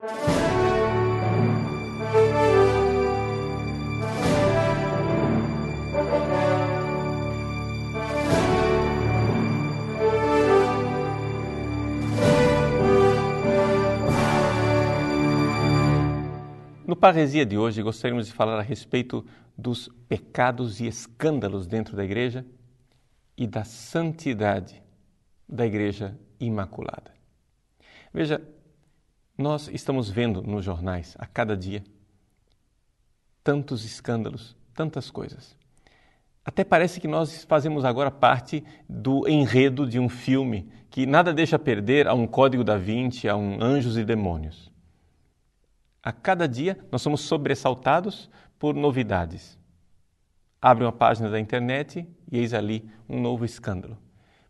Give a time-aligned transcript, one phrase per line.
[0.00, 0.06] No
[16.94, 19.26] Parresia de hoje, gostaríamos de falar a respeito
[19.56, 22.46] dos pecados e escândalos dentro da igreja
[23.36, 24.80] e da santidade
[25.48, 27.12] da Igreja Imaculada.
[28.14, 28.40] Veja,
[29.38, 31.84] nós estamos vendo nos jornais a cada dia
[33.44, 35.56] tantos escândalos, tantas coisas.
[36.44, 41.58] Até parece que nós fazemos agora parte do enredo de um filme que nada deixa
[41.58, 44.72] perder a um código da Vinci, a um anjos e demônios.
[46.02, 48.28] A cada dia nós somos sobressaltados
[48.58, 49.58] por novidades.
[50.60, 53.96] Abre uma página da internet e eis ali um novo escândalo.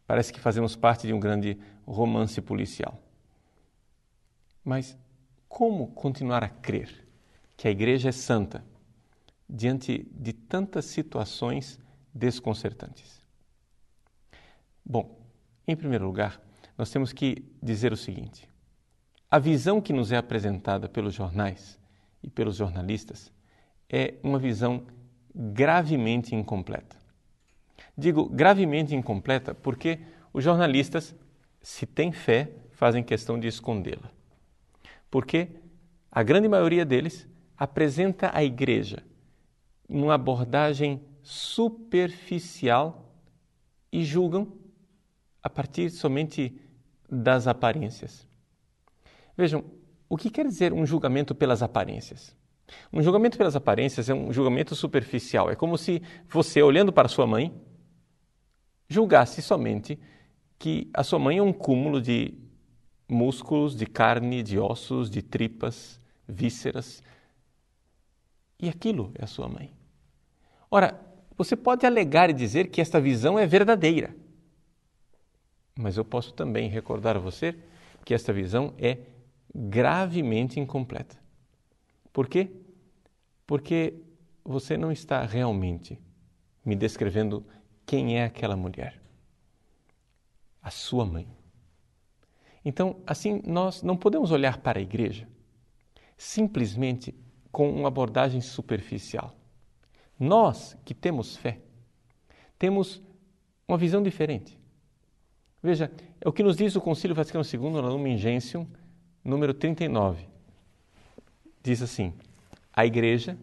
[0.06, 2.98] Parece que fazemos parte de um grande romance policial.
[4.68, 4.98] Mas
[5.48, 7.08] como continuar a crer
[7.56, 8.62] que a igreja é santa
[9.48, 11.80] diante de tantas situações
[12.12, 13.25] desconcertantes?
[14.84, 15.22] Bom,
[15.66, 16.38] em primeiro lugar,
[16.77, 18.47] nós temos que dizer o seguinte:
[19.30, 21.80] a visão que nos é apresentada pelos jornais
[22.22, 23.32] e pelos jornalistas
[23.88, 24.86] é uma visão
[25.34, 26.94] gravemente incompleta.
[27.97, 29.98] Digo gravemente incompleta porque
[30.30, 31.14] os jornalistas,
[31.62, 34.17] se têm fé, fazem questão de escondê-la.
[35.11, 35.48] Porque
[36.11, 39.03] a grande maioria deles apresenta a igreja
[39.89, 43.15] numa abordagem superficial
[43.92, 44.53] e julgam
[45.42, 46.61] a partir somente
[47.11, 48.28] das aparências.
[49.37, 49.65] Vejam,
[50.09, 52.37] o que quer dizer um julgamento pelas aparências?
[52.93, 55.50] Um julgamento pelas aparências é um julgamento superficial.
[55.50, 57.55] É como se você, olhando para sua mãe,
[58.89, 59.98] julgasse somente
[60.59, 62.34] que a sua mãe é um cúmulo de
[63.09, 67.03] músculos, de carne, de ossos, de tripas, vísceras.
[68.61, 69.73] E aquilo é a sua mãe.
[70.70, 71.00] Ora,
[71.37, 74.15] você pode alegar e dizer que esta visão é verdadeira.
[75.75, 77.56] Mas eu posso também recordar a você
[78.05, 78.99] que esta visão é
[79.55, 81.16] gravemente incompleta.
[82.12, 82.50] Por quê?
[83.47, 83.94] Porque
[84.44, 85.99] você não está realmente
[86.65, 87.47] me descrevendo
[87.87, 89.00] quem é aquela mulher.
[90.61, 91.38] A sua mãe.
[92.69, 95.27] Então, assim, nós não podemos olhar para a igreja
[96.19, 97.15] simplesmente
[97.51, 99.34] com uma abordagem superficial.
[100.21, 101.62] Nós que temos fé,
[102.59, 103.03] temos
[103.67, 104.61] uma visão diferente.
[105.62, 105.91] Veja,
[106.21, 108.67] é o que nos diz o Concílio Vaticano II, na Lumen Gentium,
[109.25, 110.29] número 39.
[111.62, 112.12] Diz assim:
[112.71, 113.39] a igreja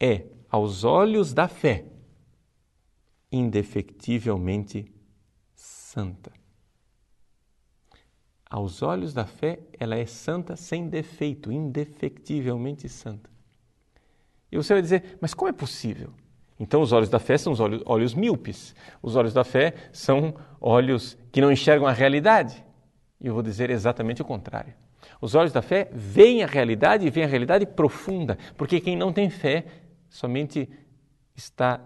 [0.00, 1.84] é, aos olhos da fé,
[3.30, 4.90] indefectivelmente
[5.54, 6.39] santa.
[8.50, 13.30] Aos olhos da fé, ela é santa sem defeito, indefectivelmente santa.
[14.50, 16.12] E você vai dizer, mas como é possível?
[16.58, 18.74] Então, os olhos da fé são os olhos, olhos míopes.
[19.00, 22.62] Os olhos da fé são olhos que não enxergam a realidade.
[23.20, 24.74] E eu vou dizer exatamente o contrário.
[25.20, 29.12] Os olhos da fé veem a realidade e veem a realidade profunda, porque quem não
[29.12, 29.64] tem fé
[30.08, 30.68] somente
[31.36, 31.80] está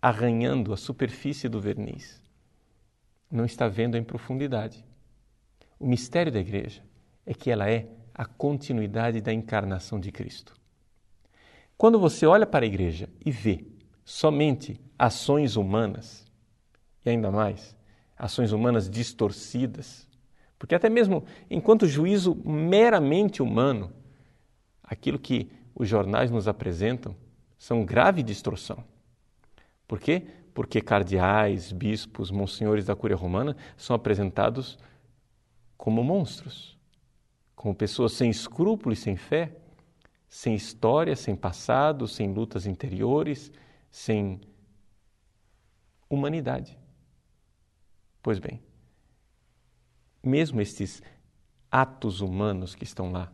[0.00, 2.22] arranhando a superfície do verniz,
[3.30, 4.84] não está vendo em profundidade.
[5.78, 6.82] O mistério da igreja
[7.26, 10.54] é que ela é a continuidade da encarnação de Cristo.
[11.76, 13.64] Quando você olha para a igreja e vê
[14.04, 16.24] somente ações humanas,
[17.04, 17.76] e ainda mais,
[18.16, 20.08] ações humanas distorcidas,
[20.58, 23.92] porque até mesmo enquanto juízo meramente humano,
[24.82, 27.16] aquilo que os jornais nos apresentam
[27.58, 28.84] são grave distorção.
[29.88, 30.22] Por quê?
[30.54, 34.78] Porque cardeais, bispos, monsenhores da Cúria Romana são apresentados
[35.84, 36.78] como monstros,
[37.54, 39.54] como pessoas sem escrúpulos e sem fé,
[40.26, 43.52] sem história, sem passado, sem lutas interiores,
[43.90, 44.40] sem
[46.08, 46.78] humanidade.
[48.22, 48.62] Pois bem,
[50.22, 51.02] mesmo estes
[51.70, 53.30] atos humanos que estão lá,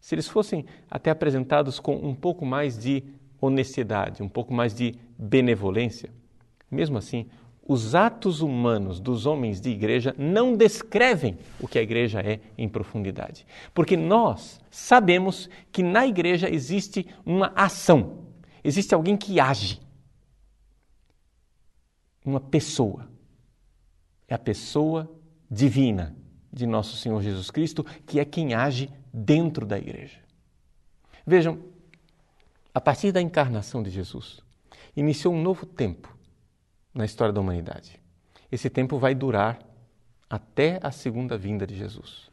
[0.00, 3.04] se eles fossem até apresentados com um pouco mais de
[3.40, 6.12] honestidade, um pouco mais de benevolência,
[6.68, 7.30] mesmo assim,
[7.72, 12.68] os atos humanos dos homens de igreja não descrevem o que a igreja é em
[12.68, 13.46] profundidade.
[13.72, 18.18] Porque nós sabemos que na igreja existe uma ação,
[18.62, 19.80] existe alguém que age.
[22.24, 23.08] Uma pessoa.
[24.28, 25.10] É a pessoa
[25.50, 26.14] divina
[26.52, 30.18] de nosso Senhor Jesus Cristo, que é quem age dentro da igreja.
[31.26, 31.58] Vejam,
[32.74, 34.40] a partir da encarnação de Jesus,
[34.94, 36.12] iniciou um novo tempo
[36.94, 38.00] na história da humanidade.
[38.50, 39.58] Esse tempo vai durar
[40.28, 42.30] até a segunda vinda de Jesus.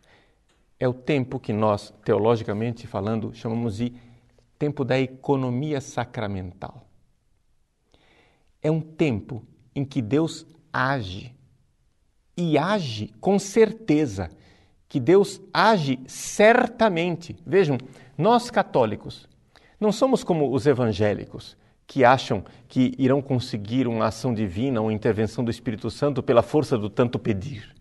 [0.80, 3.94] é o tempo que nós, teologicamente falando, chamamos de
[4.58, 6.88] tempo da economia sacramental.
[8.62, 9.44] É um tempo
[9.76, 11.36] em que Deus age
[12.36, 14.30] e age com certeza,
[14.88, 17.36] que Deus age certamente.
[17.46, 17.78] Vejam,
[18.18, 19.28] nós católicos
[19.80, 21.58] não somos como os evangélicos
[21.90, 26.78] que acham que irão conseguir uma ação divina, uma intervenção do Espírito Santo pela força
[26.78, 27.76] do tanto pedir.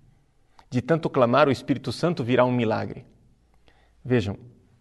[0.70, 3.05] De tanto clamar, o Espírito Santo virá um milagre.
[4.02, 4.38] Vejam,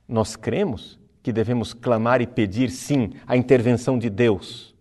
[0.08, 4.74] nós cremos que devemos clamar e pedir, sim, a intervenção de Deus.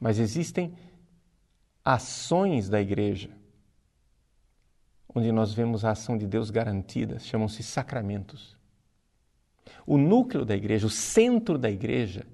[0.00, 0.74] Mas existem
[1.84, 3.30] ações da igreja
[5.14, 8.56] onde nós vemos a ação de Deus garantida, chamam-se sacramentos.
[9.86, 12.26] O núcleo da igreja, o centro da igreja,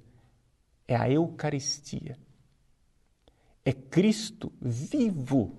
[0.89, 2.19] é a Eucaristia.
[3.63, 5.55] É Cristo vivo,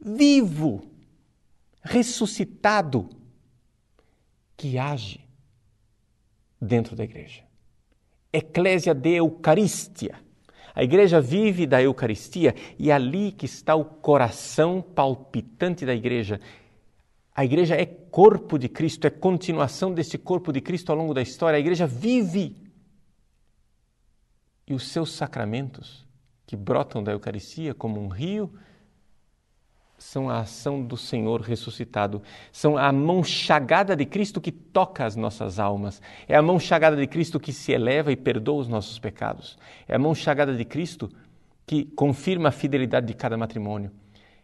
[0.00, 0.88] vivo,
[1.82, 3.10] ressuscitado,
[4.56, 5.20] que age
[6.60, 7.42] dentro da igreja.
[8.32, 10.14] Eclésia de Eucaristia.
[10.74, 16.40] A igreja vive da Eucaristia e é ali que está o coração palpitante da igreja.
[17.34, 21.22] A igreja é corpo de Cristo, é continuação desse corpo de Cristo ao longo da
[21.22, 21.56] história.
[21.56, 22.67] A igreja vive
[24.68, 26.06] e os seus sacramentos,
[26.46, 28.52] que brotam da Eucaristia como um rio,
[29.98, 32.22] são a ação do Senhor ressuscitado,
[32.52, 36.96] são a mão chagada de Cristo que toca as nossas almas, é a mão chagada
[36.96, 40.64] de Cristo que se eleva e perdoa os nossos pecados, é a mão chagada de
[40.64, 41.10] Cristo
[41.66, 43.90] que confirma a fidelidade de cada matrimônio,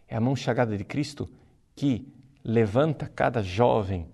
[0.08, 1.30] é a mão chagada de Cristo
[1.76, 2.06] que
[2.42, 4.08] levanta cada jovem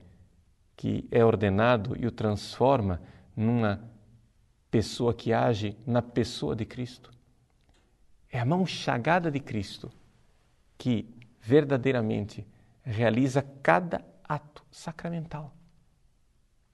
[0.76, 3.02] que é ordenado e o transforma
[3.36, 3.82] numa
[4.70, 7.10] pessoa que age na pessoa de Cristo.
[8.30, 9.90] É a mão chagada de Cristo
[10.78, 11.06] que
[11.40, 12.46] verdadeiramente
[12.82, 15.52] realiza cada ato sacramental.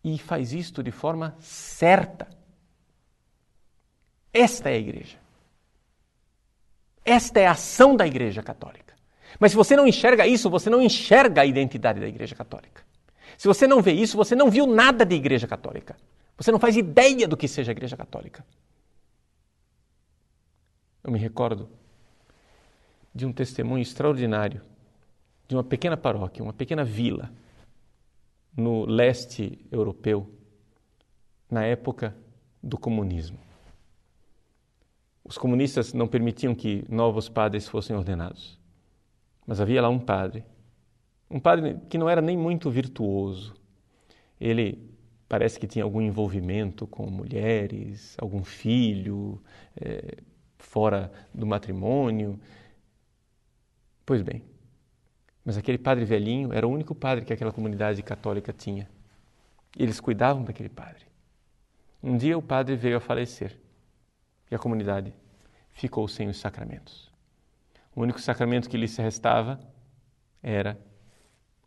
[0.05, 2.29] E faz isto de forma certa.
[4.33, 5.19] Esta é a igreja.
[7.05, 8.95] Esta é a ação da Igreja Católica.
[9.39, 12.83] Mas se você não enxerga isso, você não enxerga a identidade da Igreja Católica.
[13.39, 15.97] Se você não vê isso, você não viu nada de Igreja Católica.
[16.37, 18.45] Você não faz ideia do que seja a Igreja Católica.
[21.03, 21.69] Eu me recordo
[23.15, 24.61] de um testemunho extraordinário
[25.49, 27.31] de uma pequena paróquia, uma pequena vila
[28.57, 30.31] no leste europeu,
[31.51, 32.15] na época
[32.63, 33.39] do comunismo.
[35.25, 38.59] Os comunistas não permitiam que novos padres fossem ordenados.
[39.47, 40.45] Mas havia lá um padre,
[41.31, 43.55] um padre que não era nem muito virtuoso.
[44.41, 44.96] Ele
[45.29, 49.43] parece que tinha algum envolvimento com mulheres, algum filho
[49.77, 50.19] é,
[50.59, 52.39] fora do matrimônio.
[54.05, 54.43] Pois bem,
[55.45, 58.89] mas aquele padre velhinho era o único padre que aquela comunidade católica tinha.
[59.77, 61.05] Eles cuidavam daquele padre.
[62.03, 63.59] Um dia o padre veio a falecer
[64.51, 65.13] e a comunidade
[65.73, 67.13] ficou sem os sacramentos.
[67.95, 69.59] O único sacramento que lhe se restava
[70.43, 70.79] era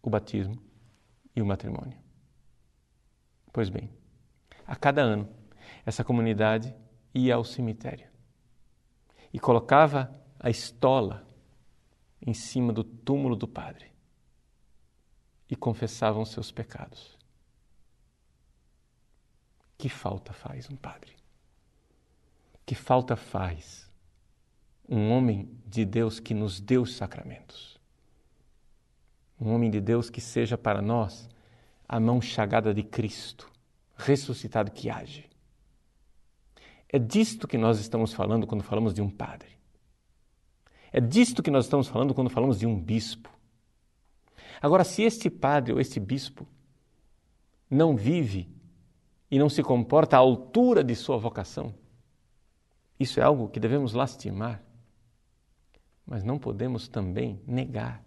[0.02, 0.58] o batismo
[1.36, 2.09] e o matrimônio.
[3.60, 3.90] Pois bem,
[4.66, 5.28] a cada ano,
[5.86, 6.74] essa comunidade
[7.14, 8.08] ia ao cemitério
[9.34, 10.10] e colocava
[10.40, 11.28] a estola
[12.26, 13.92] em cima do túmulo do padre
[15.50, 17.18] e confessavam seus pecados.
[19.78, 21.18] Que falta faz um padre?
[22.66, 23.92] Que falta faz
[24.88, 27.78] um homem de Deus que nos deu os sacramentos?
[29.38, 31.28] Um homem de Deus que seja para nós
[31.90, 33.52] a mão chagada de Cristo,
[33.98, 35.28] ressuscitado que age.
[36.88, 39.50] É disto que nós estamos falando quando falamos de um padre.
[40.92, 43.30] É disto que nós estamos falando quando falamos de um bispo.
[44.62, 46.48] Agora, se este padre ou este bispo
[47.68, 48.48] não vive
[49.32, 51.74] e não se comporta à altura de sua vocação,
[53.00, 54.64] isso é algo que devemos lastimar,
[56.06, 58.04] mas não podemos também negar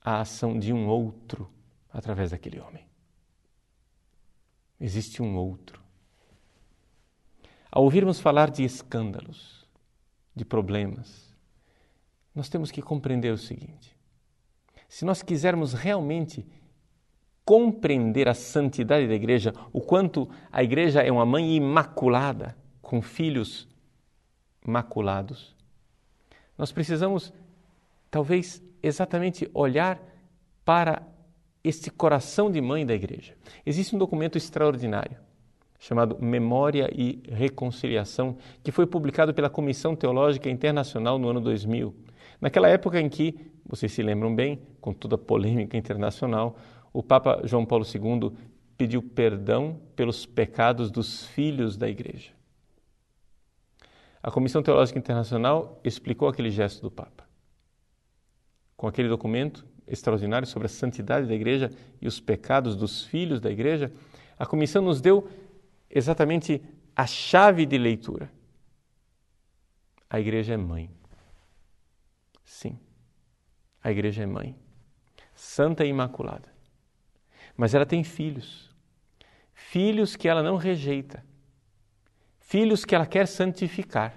[0.00, 1.50] a ação de um outro
[1.92, 2.86] através daquele homem.
[4.80, 5.82] Existe um outro.
[7.70, 9.66] Ao ouvirmos falar de escândalos,
[10.34, 11.30] de problemas,
[12.34, 13.96] nós temos que compreender o seguinte:
[14.88, 16.46] se nós quisermos realmente
[17.44, 23.68] compreender a santidade da igreja, o quanto a igreja é uma mãe imaculada, com filhos
[24.64, 25.54] maculados,
[26.58, 27.32] nós precisamos,
[28.10, 30.00] talvez, exatamente olhar
[30.64, 31.02] para
[31.62, 33.34] este coração de mãe da igreja.
[33.64, 35.16] Existe um documento extraordinário
[35.80, 41.94] chamado Memória e Reconciliação, que foi publicado pela Comissão Teológica Internacional no ano 2000.
[42.38, 43.34] Naquela época em que,
[43.66, 46.56] vocês se lembram bem, com toda a polêmica internacional,
[46.92, 48.30] o Papa João Paulo II
[48.76, 52.30] pediu perdão pelos pecados dos filhos da igreja.
[54.22, 57.24] A Comissão Teológica Internacional explicou aquele gesto do Papa.
[58.76, 61.70] Com aquele documento extraordinário sobre a santidade da igreja
[62.00, 63.92] e os pecados dos filhos da igreja,
[64.38, 65.28] a comissão nos deu
[65.90, 66.62] exatamente
[66.94, 68.30] a chave de leitura.
[70.08, 70.90] A igreja é mãe.
[72.44, 72.78] Sim,
[73.82, 74.56] a igreja é mãe,
[75.34, 76.48] santa e imaculada.
[77.56, 78.74] Mas ela tem filhos,
[79.52, 81.24] filhos que ela não rejeita,
[82.40, 84.16] filhos que ela quer santificar.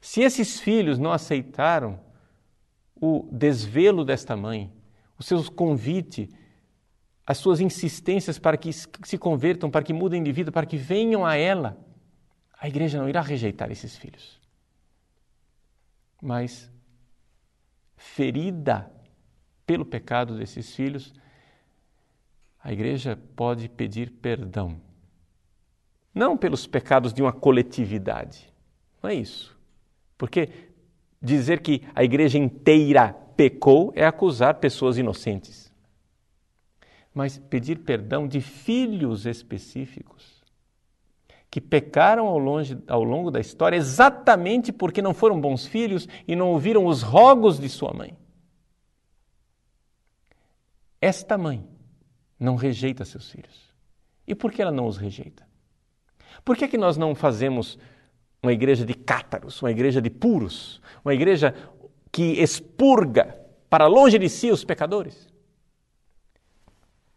[0.00, 2.05] Se esses filhos não aceitaram
[3.00, 4.72] o desvelo desta mãe,
[5.18, 6.28] o seu convite,
[7.26, 11.24] as suas insistências para que se convertam, para que mudem de vida, para que venham
[11.24, 11.78] a ela,
[12.58, 14.40] a igreja não irá rejeitar esses filhos.
[16.22, 16.70] Mas,
[17.96, 18.90] ferida
[19.66, 21.12] pelo pecado desses filhos,
[22.62, 24.80] a igreja pode pedir perdão
[26.16, 28.50] não pelos pecados de uma coletividade.
[29.02, 29.54] Não é isso.
[30.16, 30.48] Porque
[31.20, 35.72] dizer que a igreja inteira pecou é acusar pessoas inocentes.
[37.14, 40.36] Mas pedir perdão de filhos específicos
[41.50, 46.36] que pecaram ao, longe, ao longo da história exatamente porque não foram bons filhos e
[46.36, 48.16] não ouviram os rogos de sua mãe.
[51.00, 51.66] Esta mãe
[52.38, 53.72] não rejeita seus filhos.
[54.26, 55.46] E por que ela não os rejeita?
[56.44, 57.78] Por que, que nós não fazemos
[58.46, 61.52] uma igreja de cátaros, uma igreja de puros, uma igreja
[62.12, 63.36] que expurga
[63.68, 65.28] para longe de si os pecadores?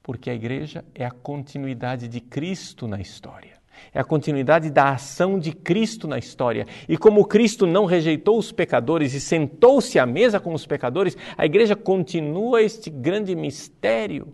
[0.02, 3.60] Porque a igreja é a continuidade de Cristo na história.
[3.94, 6.66] É a continuidade da ação de Cristo na história.
[6.88, 11.46] E como Cristo não rejeitou os pecadores e sentou-se à mesa com os pecadores, a
[11.46, 14.34] igreja continua este grande mistério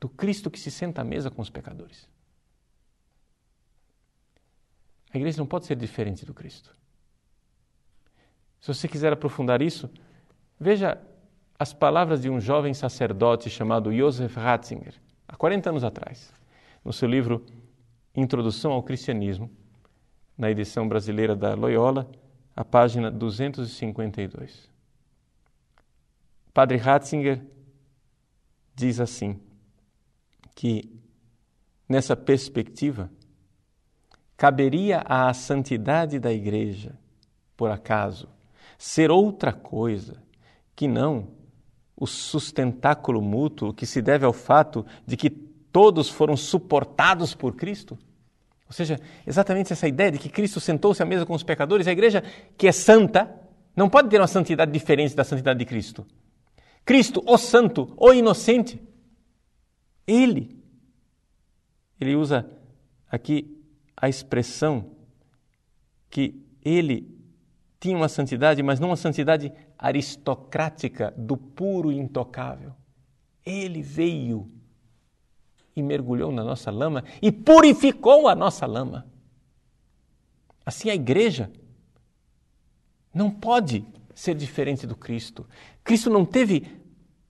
[0.00, 2.08] do Cristo que se senta à mesa com os pecadores.
[5.14, 6.76] A igreja não pode ser diferente do Cristo.
[8.60, 9.88] Se você quiser aprofundar isso,
[10.58, 11.00] veja
[11.56, 14.94] as palavras de um jovem sacerdote chamado Josef Ratzinger,
[15.28, 16.32] há 40 anos atrás,
[16.84, 17.46] no seu livro
[18.16, 19.48] Introdução ao Cristianismo,
[20.36, 22.10] na edição brasileira da Loyola,
[22.56, 24.68] a página 252.
[26.52, 27.40] Padre Ratzinger
[28.74, 29.40] diz assim:
[30.54, 30.90] que
[31.88, 33.10] nessa perspectiva,
[34.36, 36.98] Caberia à santidade da Igreja,
[37.56, 38.28] por acaso,
[38.76, 40.22] ser outra coisa
[40.74, 41.28] que não
[41.96, 47.96] o sustentáculo mútuo que se deve ao fato de que todos foram suportados por Cristo?
[48.66, 51.92] Ou seja, exatamente essa ideia de que Cristo sentou-se à mesa com os pecadores, a
[51.92, 52.22] igreja
[52.56, 53.32] que é santa
[53.76, 56.06] não pode ter uma santidade diferente da santidade de Cristo.
[56.84, 58.80] Cristo, o santo, o inocente,
[60.06, 60.62] ele,
[62.00, 62.48] ele usa
[63.10, 63.53] aqui
[64.04, 64.90] a expressão
[66.10, 67.10] que ele
[67.80, 72.74] tinha uma santidade, mas não uma santidade aristocrática do puro e intocável.
[73.44, 74.50] Ele veio
[75.76, 79.06] e mergulhou na nossa lama e purificou a nossa lama.
[80.64, 81.50] Assim a igreja
[83.12, 83.84] não pode
[84.14, 85.46] ser diferente do Cristo.
[85.82, 86.66] Cristo não teve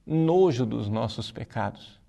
[0.06, 2.03] nojo dos nossos pecados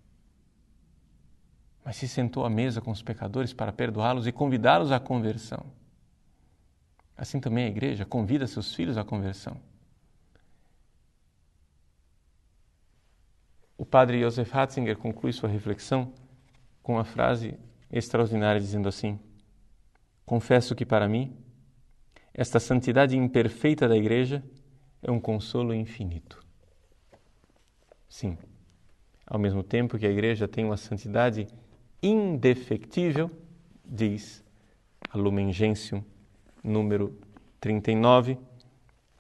[1.86, 5.64] mas se sentou à mesa com os pecadores para perdoá-los e convidá-los à conversão.
[7.16, 9.56] Assim também a igreja convida seus filhos à conversão.
[13.78, 16.12] O padre Josef Hatzinger conclui sua reflexão
[16.82, 17.56] com uma frase
[17.92, 19.20] extraordinária dizendo assim:
[20.26, 21.38] Confesso que para mim
[22.34, 24.44] esta santidade imperfeita da igreja
[25.04, 26.44] é um consolo infinito.
[28.10, 28.38] Sim,
[29.28, 31.48] ao mesmo tempo que a igreja tem uma santidade
[32.06, 33.32] indefectível,
[33.84, 34.44] diz
[35.10, 36.04] a Lumen Gentium
[36.64, 37.18] número
[37.60, 38.38] 39,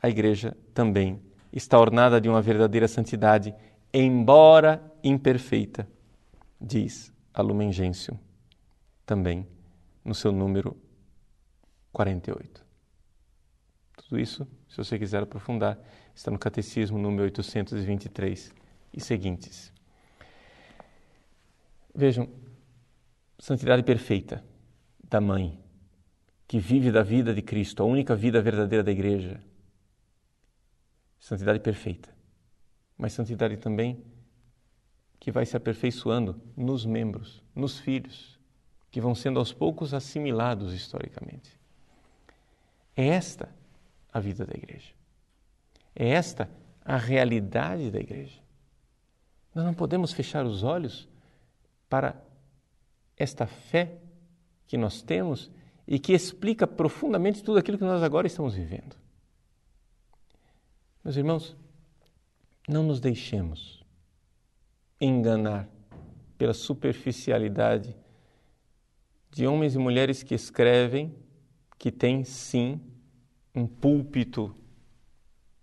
[0.01, 1.20] a igreja também
[1.51, 3.56] está ornada de uma verdadeira santidade,
[3.92, 5.88] embora imperfeita,
[6.62, 8.20] diz a Lumen Gentium
[9.06, 9.48] também
[10.04, 10.77] no seu número
[11.92, 12.63] 48.
[13.98, 15.80] Tudo isso, se você quiser aprofundar,
[16.13, 18.54] está no Catecismo número 823
[18.94, 19.74] e seguintes.
[21.94, 22.30] Vejam,
[23.38, 24.44] santidade perfeita
[25.04, 25.60] da mãe,
[26.48, 29.42] que vive da vida de Cristo, a única vida verdadeira da igreja.
[31.20, 32.13] Santidade perfeita,
[32.98, 34.04] mas santidade também
[35.20, 38.39] que vai se aperfeiçoando nos membros, nos filhos,
[38.92, 41.60] que vão sendo aos poucos assimilados historicamente.
[42.96, 43.50] É esta
[44.13, 44.94] a vida da igreja.
[45.96, 46.50] É esta
[46.84, 48.39] a realidade da igreja.
[49.54, 51.10] Nós não podemos fechar os olhos
[51.89, 52.15] para
[53.18, 53.98] esta fé
[54.68, 55.52] que nós temos
[55.88, 58.96] e que explica profundamente tudo aquilo que nós agora estamos vivendo.
[61.04, 61.56] Meus irmãos,
[62.68, 63.84] não nos deixemos
[65.00, 65.70] enganar
[66.38, 67.96] pela superficialidade
[69.30, 71.14] de homens e mulheres que escrevem
[71.78, 72.82] que têm sim
[73.54, 74.56] um púlpito,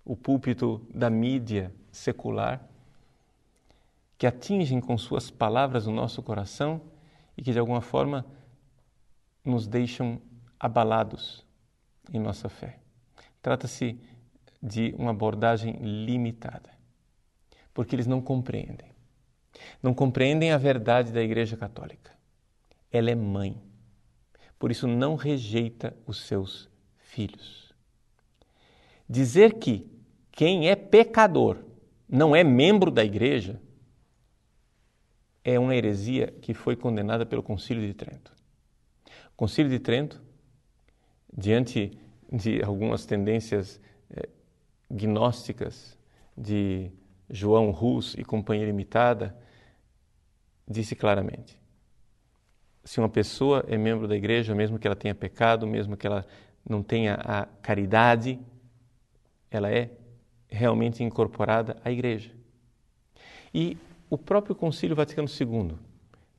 [0.04, 2.68] o púlpito da mídia secular,
[4.16, 6.80] que atingem com suas palavras o nosso coração
[7.36, 8.26] e que de alguma forma
[9.44, 10.20] nos deixam
[10.58, 11.44] abalados
[12.12, 12.78] em nossa fé.
[13.40, 13.98] Trata-se
[14.62, 16.70] de uma abordagem limitada,
[17.74, 18.92] porque eles não compreendem.
[19.82, 22.12] Não compreendem a verdade da Igreja Católica.
[22.90, 23.60] Ela é mãe,
[24.58, 27.74] por isso não rejeita os seus filhos.
[29.08, 29.90] Dizer que
[30.30, 31.58] quem é pecador
[32.08, 33.60] não é membro da igreja
[35.44, 38.32] é uma heresia que foi condenada pelo Concílio de Trento.
[39.32, 40.22] O Concílio de Trento,
[41.32, 41.98] diante
[42.30, 43.80] de algumas tendências
[44.10, 44.28] eh,
[44.90, 45.98] gnósticas
[46.36, 46.90] de
[47.28, 49.36] João Rus e companhia limitada,
[50.68, 51.58] disse claramente:
[52.84, 56.26] se uma pessoa é membro da igreja, mesmo que ela tenha pecado, mesmo que ela
[56.68, 58.38] não tenha a caridade,
[59.50, 59.90] ela é
[60.48, 62.30] realmente incorporada à igreja.
[63.52, 63.76] E
[64.12, 65.74] o próprio Concílio Vaticano II,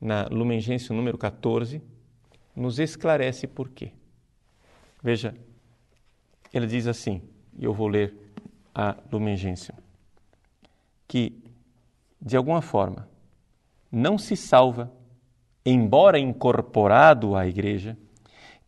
[0.00, 1.82] na Lumen Gentium número 14,
[2.54, 3.90] nos esclarece por quê.
[5.02, 5.34] Veja,
[6.52, 7.20] ele diz assim,
[7.58, 8.14] e eu vou ler
[8.72, 9.74] a Lumen Gentium,
[11.08, 11.42] que,
[12.22, 13.08] de alguma forma,
[13.90, 14.92] não se salva,
[15.66, 17.98] embora incorporado à igreja,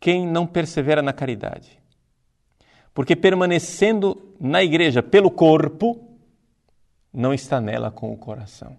[0.01, 1.81] quem não persevera na caridade.
[2.93, 5.97] Porque permanecendo na igreja pelo corpo,
[7.13, 8.75] não está nela com o coração.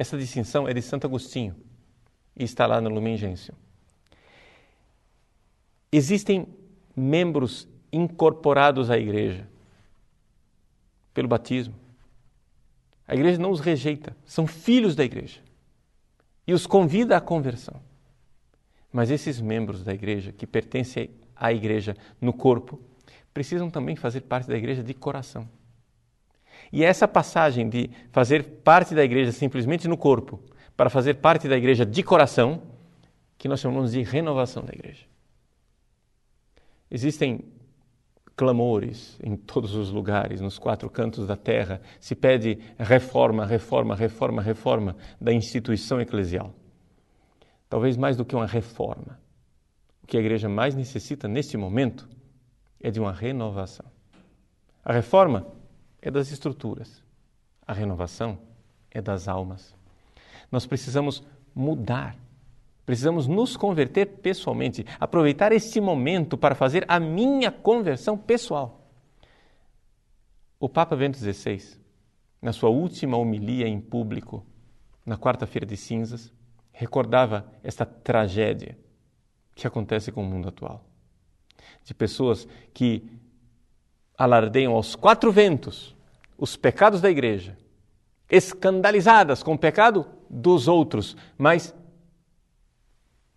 [0.00, 1.54] Essa distinção é de Santo Agostinho
[2.34, 3.54] e está lá no Lumen Gentium.
[5.92, 6.46] Existem
[6.96, 9.46] membros incorporados à igreja
[11.12, 11.74] pelo batismo.
[13.06, 15.42] A igreja não os rejeita, são filhos da igreja
[16.46, 17.78] e os convida à conversão.
[18.90, 22.80] Mas esses membros da igreja que pertencem à igreja no corpo
[23.34, 25.46] precisam também fazer parte da igreja de coração.
[26.72, 30.40] E essa passagem de fazer parte da igreja simplesmente no corpo
[30.76, 32.62] para fazer parte da igreja de coração,
[33.36, 35.04] que nós chamamos de renovação da igreja.
[36.90, 37.44] Existem
[38.36, 44.40] clamores em todos os lugares, nos quatro cantos da terra, se pede reforma, reforma, reforma,
[44.40, 46.54] reforma da instituição eclesial.
[47.68, 49.20] Talvez mais do que uma reforma.
[50.02, 52.08] O que a igreja mais necessita neste momento
[52.80, 53.86] é de uma renovação.
[54.82, 55.46] A reforma
[56.02, 57.02] é das estruturas.
[57.66, 58.38] A renovação
[58.90, 59.74] é das almas.
[60.50, 61.22] Nós precisamos
[61.54, 62.16] mudar,
[62.84, 68.88] precisamos nos converter pessoalmente, aproveitar este momento para fazer a minha conversão pessoal.
[70.58, 71.78] O Papa Bento XVI,
[72.42, 74.44] na sua última homilia em público,
[75.06, 76.32] na quarta-feira de cinzas,
[76.72, 78.78] recordava esta tragédia
[79.54, 80.84] que acontece com o mundo atual.
[81.84, 83.19] De pessoas que
[84.20, 85.96] alardeiam aos quatro ventos
[86.36, 87.56] os pecados da igreja,
[88.30, 91.74] escandalizadas com o pecado dos outros, mas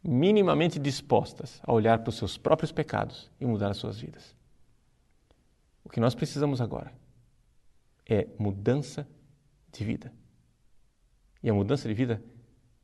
[0.04, 4.36] minimamente dispostas a olhar para os seus próprios pecados e mudar as suas vidas.
[5.86, 6.92] O que nós precisamos agora
[8.06, 9.08] é mudança
[9.72, 10.12] de vida.
[11.42, 12.22] E a mudança de vida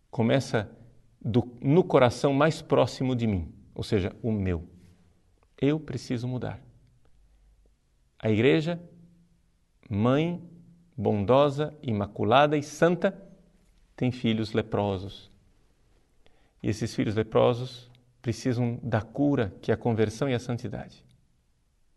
[0.09, 0.71] começa
[1.19, 4.65] do, no coração mais próximo de mim, ou seja, o meu.
[5.61, 6.68] Eu preciso mudar.
[8.21, 8.79] A igreja,
[9.89, 10.43] mãe
[10.95, 13.17] bondosa, imaculada e santa,
[13.95, 15.31] tem filhos leprosos.
[16.61, 17.89] E esses filhos leprosos
[18.21, 21.05] precisam da cura, que é a conversão e a santidade.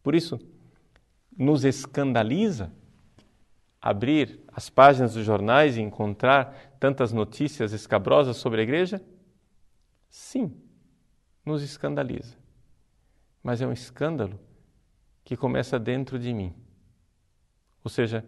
[0.02, 0.38] Por isso,
[1.36, 2.72] nos escandaliza
[3.80, 9.02] abrir as páginas dos jornais e encontrar tantas notícias escabrosas sobre a igreja?
[10.08, 10.56] Sim,
[11.44, 12.36] nos escandaliza.
[13.42, 14.38] Mas é um escândalo
[15.24, 16.54] que começa dentro de mim.
[17.84, 18.24] Ou seja,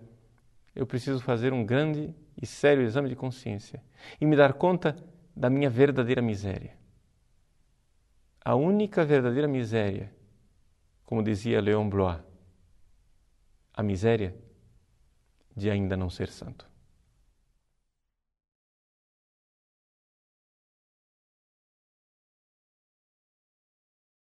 [0.75, 3.83] eu preciso fazer um grande e sério exame de consciência
[4.21, 4.97] e me dar conta
[5.37, 6.77] da minha verdadeira miséria.
[8.45, 10.13] A única verdadeira miséria,
[11.05, 12.21] como dizia Leon Blois,
[13.73, 14.35] a miséria
[15.57, 16.74] de ainda não ser santo.